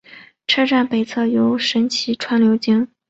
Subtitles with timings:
[0.47, 2.87] 车站北侧有神崎川流经。